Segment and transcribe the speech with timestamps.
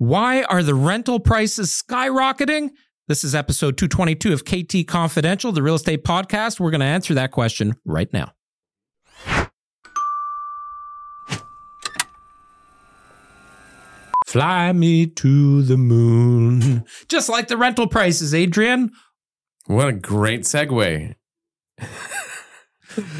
[0.00, 2.70] Why are the rental prices skyrocketing?
[3.06, 6.58] This is episode 222 of KT Confidential, the real estate podcast.
[6.58, 8.32] We're going to answer that question right now.
[14.26, 16.86] Fly me to the moon.
[17.10, 18.92] Just like the rental prices, Adrian.
[19.66, 21.14] What a great segue.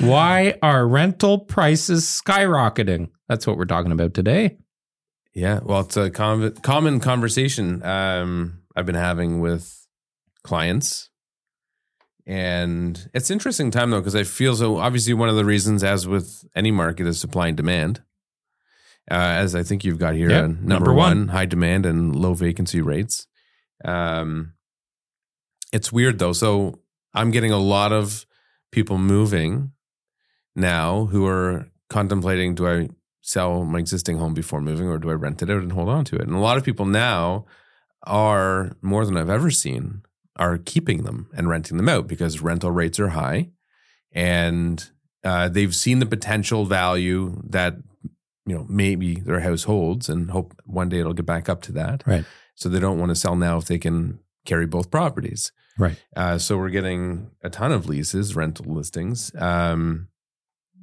[0.00, 3.10] Why are rental prices skyrocketing?
[3.28, 4.56] That's what we're talking about today.
[5.34, 9.86] Yeah, well, it's a com- common conversation um, I've been having with
[10.42, 11.08] clients.
[12.26, 16.06] And it's interesting time though, because I feel so obviously one of the reasons, as
[16.06, 18.02] with any market, is supply and demand.
[19.10, 21.28] Uh, as I think you've got here, Yep, uh, number, number one, one.
[21.28, 23.26] high demand and low vacancy rates.
[23.84, 24.52] Um,
[25.72, 26.32] it's weird though.
[26.32, 26.78] So
[27.14, 28.26] I'm getting a lot of
[28.70, 29.72] people moving
[30.54, 32.88] now who are contemplating: Do I
[33.30, 36.04] sell my existing home before moving, or do I rent it out and hold on
[36.06, 36.22] to it?
[36.22, 37.46] And a lot of people now
[38.04, 40.02] are more than I've ever seen
[40.36, 43.50] are keeping them and renting them out because rental rates are high,
[44.12, 44.90] and
[45.22, 47.76] uh, they've seen the potential value that
[48.46, 51.72] you know maybe their house holds, and hope one day it'll get back up to
[51.72, 52.02] that.
[52.06, 52.24] Right.
[52.54, 55.52] So they don't want to sell now if they can carry both properties.
[55.78, 55.96] Right.
[56.14, 60.08] Uh, so we're getting a ton of leases, rental listings, um,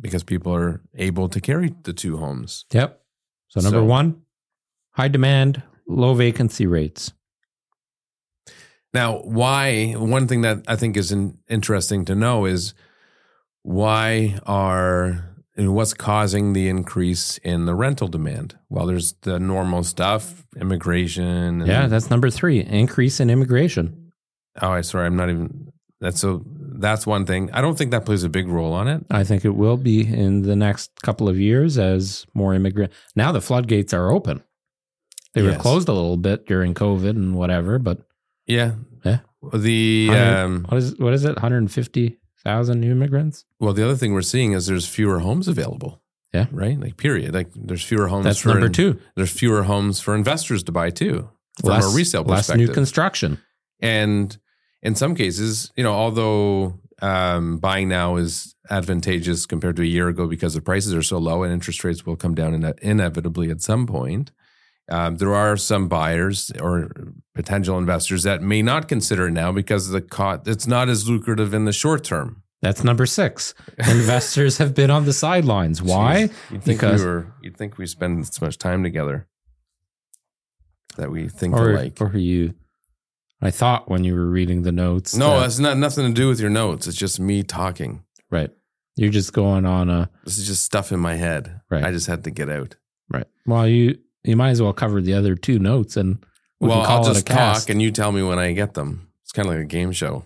[0.00, 2.64] because people are able to carry the two homes.
[2.72, 3.00] Yep.
[3.48, 4.22] So, number So- one,
[4.92, 7.12] high demand, low vacancy rates.
[8.92, 9.92] Now, why?
[9.92, 12.74] One thing that I think is in, interesting to know is
[13.62, 18.56] why are and what's causing the increase in the rental demand?
[18.68, 21.24] Well, there's the normal stuff, immigration.
[21.24, 24.12] And, Yeah, that's number three increase in immigration.
[24.62, 25.72] oh, I sorry, I'm not even.
[26.00, 26.44] That's so.
[26.84, 27.50] That's one thing.
[27.52, 29.06] I don't think that plays a big role on it.
[29.10, 32.92] I think it will be in the next couple of years as more immigrant.
[33.16, 34.42] Now the floodgates are open.
[35.32, 38.00] They were closed a little bit during COVID and whatever, but
[38.46, 38.72] Yeah.
[39.02, 39.20] Yeah.
[39.52, 41.34] The um, what is what is it?
[41.36, 43.44] 150,000 new immigrants?
[43.58, 46.02] Well, the other thing we're seeing is there's fewer homes available.
[46.34, 46.46] Yeah.
[46.50, 46.78] Right.
[46.78, 47.32] Like period.
[47.32, 48.24] Like there's fewer homes.
[48.24, 49.00] That's for number 2.
[49.16, 51.30] There's fewer homes for investors to buy too,
[51.60, 52.68] from less, a resale less perspective.
[52.68, 53.40] new construction.
[53.80, 54.36] and
[54.84, 60.08] in some cases, you know, although um, buying now is advantageous compared to a year
[60.08, 63.50] ago because the prices are so low and interest rates will come down ine- inevitably
[63.50, 64.30] at some point.
[64.90, 66.90] Um, there are some buyers or
[67.34, 71.54] potential investors that may not consider it now because the cost it's not as lucrative
[71.54, 72.42] in the short term.
[72.60, 73.54] That's number 6.
[73.78, 75.82] Investors have been on the sidelines.
[75.82, 76.28] Why?
[76.28, 77.26] Jeez, You'd think Because- we were.
[77.42, 79.26] You'd think we spend so much time together
[80.96, 81.98] that we think Or, alike.
[82.00, 82.54] or you
[83.44, 85.14] I thought when you were reading the notes.
[85.14, 86.86] no, that- it's not nothing to do with your notes.
[86.86, 88.02] It's just me talking.
[88.30, 88.50] right.
[88.96, 91.60] You're just going on a This is just stuff in my head.
[91.68, 91.82] Right.
[91.84, 92.76] I just had to get out.
[93.10, 93.26] Right.
[93.44, 96.24] Well, you you might as well cover the other two notes and
[96.60, 99.08] we well, I'll it just talk and you tell me when I get them.
[99.22, 100.24] It's kind of like a game show.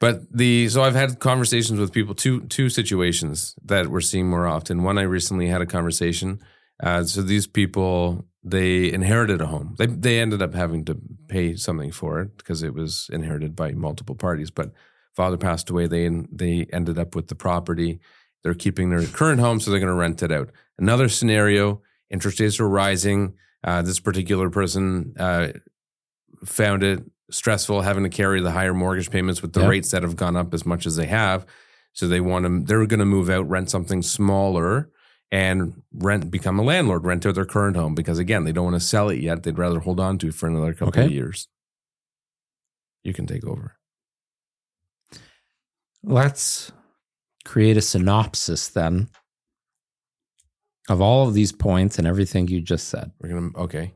[0.00, 4.46] But the so I've had conversations with people two two situations that we're seeing more
[4.46, 4.82] often.
[4.82, 6.40] One I recently had a conversation.
[6.82, 9.74] Uh, so these people they inherited a home.
[9.78, 10.98] They they ended up having to
[11.28, 14.50] pay something for it because it was inherited by multiple parties.
[14.50, 14.72] But
[15.14, 15.86] father passed away.
[15.86, 18.00] They they ended up with the property.
[18.42, 20.50] They're keeping their current home, so they're going to rent it out.
[20.78, 23.34] Another scenario: interest rates are rising.
[23.62, 25.48] Uh, this particular person uh,
[26.44, 29.70] found it stressful having to carry the higher mortgage payments with the Yep.
[29.70, 31.46] rates that have gone up as much as they have.
[31.92, 34.90] So they want to, they're going to move out, rent something smaller,
[35.32, 38.76] and rent, become a landlord, rent out their current home because again, they don't want
[38.76, 39.42] to sell it yet.
[39.42, 41.06] They'd rather hold on to it for another couple Okay.
[41.06, 41.48] of years.
[43.02, 43.76] You can take over.
[46.04, 46.70] Let's
[47.44, 49.08] create a synopsis then
[50.88, 53.94] of all of these points and everything you just said We're gonna okay.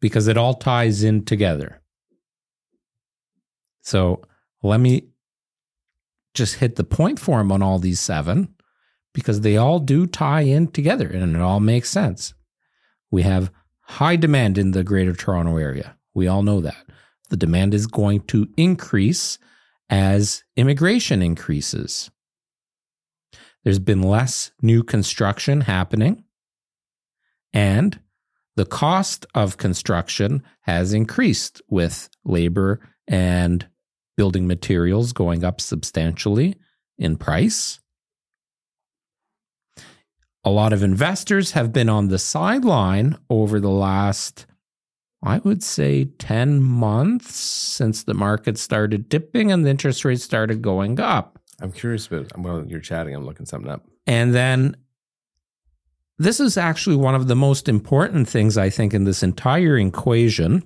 [0.00, 1.80] because it all ties in together.
[3.82, 4.22] So
[4.62, 5.08] let me
[6.32, 8.53] just hit the point form on all these seven
[9.14, 12.34] because they all do tie in together and it all makes sense.
[13.10, 15.96] We have high demand in the greater Toronto area.
[16.12, 16.84] We all know that.
[17.30, 19.38] The demand is going to increase
[19.88, 22.10] as immigration increases.
[23.62, 26.24] There's been less new construction happening,
[27.52, 27.98] and
[28.56, 33.66] the cost of construction has increased with labor and
[34.16, 36.56] building materials going up substantially
[36.98, 37.80] in price.
[40.44, 44.44] A lot of investors have been on the sideline over the last,
[45.22, 50.60] I would say, 10 months since the market started dipping and the interest rates started
[50.60, 51.38] going up.
[51.60, 53.86] I'm curious about while you're chatting, I'm looking something up.
[54.06, 54.76] And then
[56.18, 60.62] this is actually one of the most important things I think in this entire equation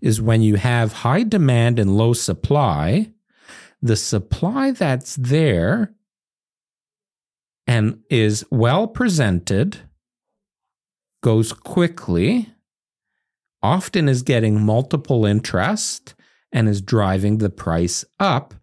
[0.00, 3.10] is when you have high demand and low supply,
[3.80, 5.94] the supply that's there
[7.74, 9.80] and is well presented
[11.24, 12.48] goes quickly,
[13.64, 16.14] often is getting multiple interest
[16.52, 18.54] and is driving the price up,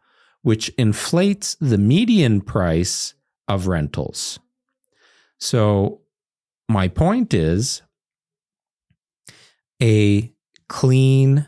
[0.44, 3.14] which inflates the median price
[3.50, 4.40] of rentals.
[5.42, 6.00] So,
[6.70, 7.82] my point is
[9.84, 10.32] a
[10.70, 11.48] clean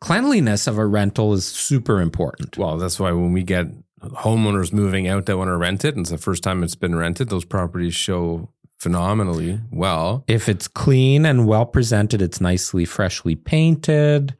[0.00, 2.56] cleanliness of a rental is super important.
[2.56, 3.66] Well, that's why when we get
[4.00, 6.94] homeowners moving out that want to rent it, and it's the first time it's been
[6.94, 10.24] rented, those properties show phenomenally well.
[10.28, 14.36] If it's clean and well presented, it's nicely freshly painted.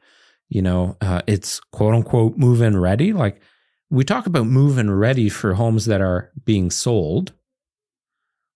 [0.47, 3.13] You know, uh, it's quote unquote move in ready.
[3.13, 3.41] Like
[3.89, 7.33] we talk about move in ready for homes that are being sold.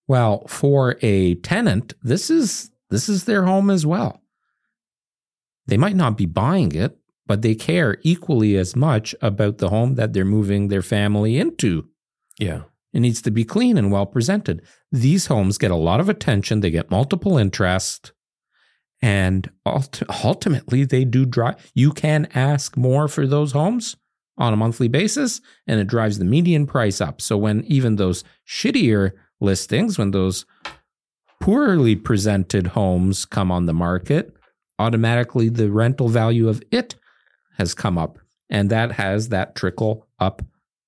[0.08, 4.22] Well, for a tenant, this is this is their home as well.
[5.66, 9.96] They might not be buying it, but they care equally as much about the home
[9.96, 11.88] that they're moving their family into.
[12.40, 12.64] Yeah.
[12.94, 14.62] It needs to be clean and well presented.
[14.92, 18.12] These homes get a lot of attention, they get multiple interest,
[19.02, 21.72] and ult- ultimately they do drive.
[21.74, 23.96] You can ask more for those homes
[24.38, 27.22] on a monthly basis, and it drives the median price up.
[27.22, 29.12] So when even those shittier
[29.42, 30.46] listings, when those
[31.42, 34.36] poorly presented homes come on the market,
[34.80, 36.96] automatically the rental value of it
[37.58, 38.20] has come up.
[38.50, 40.42] And that has that trickle up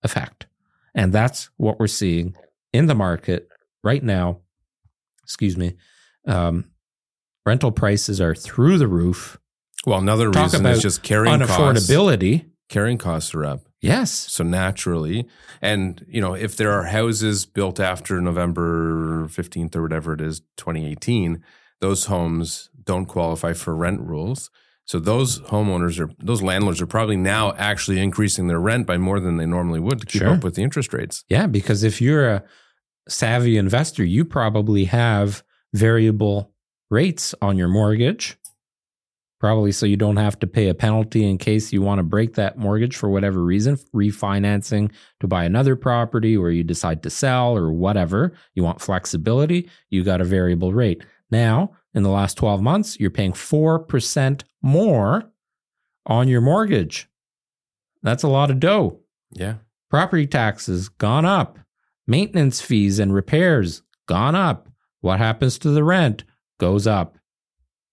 [0.04, 0.48] effect.
[0.94, 2.36] And that's what we're seeing
[2.74, 3.50] in the market
[3.84, 4.40] right now.
[5.24, 5.76] Excuse me.
[6.28, 6.72] Um,
[7.46, 9.40] rental prices are through the roof.
[9.86, 11.56] Well, another Talk reason is just carrying costs.
[11.58, 12.50] Unaffordability.
[12.70, 13.68] Carrying costs are up.
[13.82, 14.12] Yes.
[14.12, 15.28] So naturally,
[15.62, 20.40] and you know, if there are houses built after November 15th or whatever it is,
[20.58, 21.44] 2018,
[21.82, 24.50] those homes don't qualify for rent rules.
[24.86, 29.20] So those homeowners are those landlords are probably now actually increasing their rent by more
[29.20, 30.30] than they normally would to keep Sure.
[30.34, 31.24] up with the interest rates.
[31.28, 32.44] Yeah, because if you're a
[33.10, 35.44] savvy investor, you probably have
[35.74, 36.52] variable
[36.92, 38.38] rates on your mortgage.
[39.40, 42.36] Probably so you don't have to pay a penalty in case you want to break
[42.36, 47.56] that mortgage for whatever reason, refinancing to buy another property or you decide to sell
[47.58, 48.34] or whatever.
[48.54, 51.04] You want flexibility, you got a variable rate.
[51.32, 55.32] Now, in the last 12 months, you're paying 4% more
[56.06, 57.10] on your mortgage.
[58.04, 59.00] That's a lot of dough.
[59.32, 59.56] Yeah.
[59.90, 61.58] property taxes gone up.
[62.08, 64.70] Maintenance fees and repairs gone up.
[65.02, 66.24] What happens to the rent
[66.60, 67.18] goes up.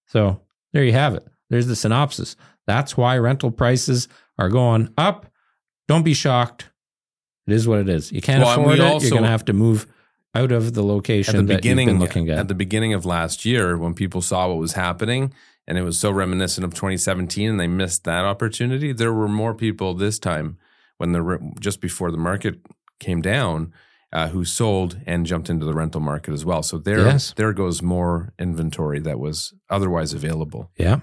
[0.08, 1.26] So there you have it.
[1.48, 2.36] There's the synopsis.
[2.66, 4.08] That's why rental prices
[4.38, 5.26] are going up.
[5.88, 6.70] Don't be shocked.
[7.46, 8.12] It is what it is.
[8.12, 8.80] You can't Well, afford it.
[8.80, 9.86] Also- you're going to have to move
[10.34, 12.94] out of the location At the that beginning, you've been looking at, at the beginning
[12.94, 15.32] of last year, when people saw what was happening,
[15.66, 18.92] and it was so reminiscent of 2017, and they missed that opportunity.
[18.92, 20.58] There were more people this time
[20.98, 22.60] when the just before the market
[22.98, 23.72] came down,
[24.12, 26.62] uh, who sold and jumped into the rental market as well.
[26.62, 27.32] So there, Yes.
[27.36, 30.70] there goes more inventory that was otherwise available.
[30.78, 31.00] yeah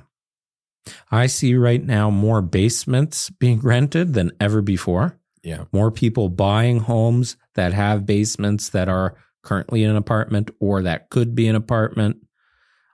[1.12, 6.80] i see right now more basements being rented than ever before Yeah, more people buying
[6.80, 12.18] homes that have basements that are currently an apartment or that could be an apartment.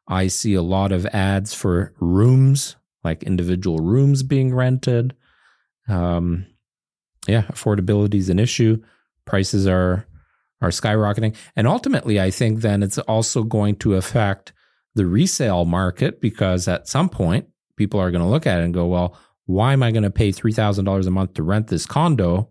[0.08, 5.16] I see a lot of ads for rooms, like individual rooms being rented.
[5.88, 6.46] Um,
[7.28, 8.82] yeah, affordability is an issue.
[9.26, 10.06] Prices are
[10.62, 14.54] are skyrocketing, and ultimately, I think then it's also going to affect
[14.94, 18.74] the resale market because at some point, people are going to look at it and
[18.74, 21.68] go, "Well, why am I going to pay three thousand dollars a month to rent
[21.68, 22.50] this condo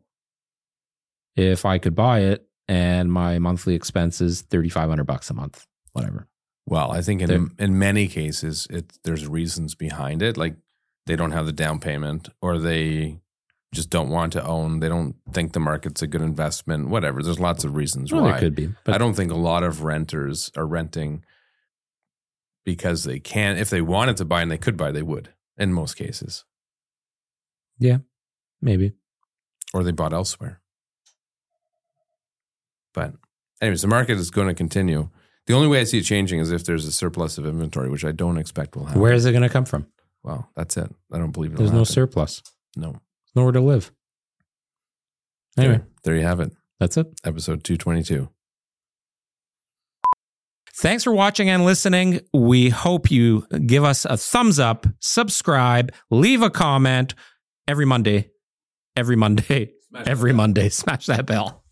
[1.36, 5.34] if I could buy it and my monthly expense is thirty five hundred bucks a
[5.34, 6.28] month, whatever."
[6.66, 10.56] Well, I think in in many cases, it there's reasons behind it, like
[11.06, 13.20] they don't have the down payment, or they
[13.74, 14.80] just don't want to own.
[14.80, 16.88] They don't think the market's a good investment.
[16.88, 17.22] Whatever.
[17.22, 18.30] There's lots of reasons Well, why.
[18.30, 21.24] there could be, but I don't think a lot of renters are renting
[22.64, 23.58] because they can.
[23.58, 25.34] If they wanted to buy and they could buy, they would.
[25.58, 26.44] In most cases,
[28.60, 28.92] maybe.
[29.72, 30.60] or they bought elsewhere.
[32.92, 33.14] But,
[33.60, 35.08] anyways, the market is going to continue.
[35.46, 38.04] The only way I see it changing is if there's a surplus of inventory, which
[38.04, 39.00] I don't expect will happen.
[39.00, 39.86] Where is it going to come from?
[40.22, 40.90] Well, that's it.
[41.12, 41.58] I don't believe it.
[41.58, 42.42] There's no surplus.
[42.76, 43.00] No.
[43.34, 43.92] Nowhere to live.
[45.58, 46.52] Anyway, There, there you have it.
[46.80, 47.06] that's it.
[47.24, 48.28] Episode 222.
[50.76, 52.20] Thanks for watching and listening.
[52.32, 57.14] We hope you give us a thumbs up, subscribe, leave a comment
[57.66, 58.30] every Monday.
[58.96, 59.72] Every Monday.
[60.06, 60.68] Every Monday.
[60.68, 61.63] Smash that bell.